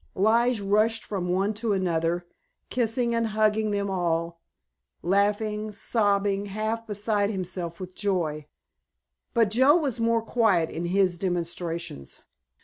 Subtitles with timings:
[0.15, 2.25] Lige rushed from one to another,
[2.71, 4.41] kissing and hugging them all,
[5.03, 8.47] laughing, sobbing, half beside himself with joy.
[9.35, 12.21] But Joe was more quiet in his demonstrations.